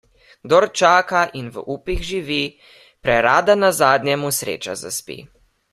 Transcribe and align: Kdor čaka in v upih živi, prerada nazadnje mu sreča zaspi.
Kdor 0.45 0.65
čaka 0.79 1.21
in 1.41 1.47
v 1.57 1.65
upih 1.75 1.99
živi, 2.09 2.41
prerada 3.05 3.53
nazadnje 3.67 4.15
mu 4.25 4.29
sreča 4.41 4.73
zaspi. 4.83 5.17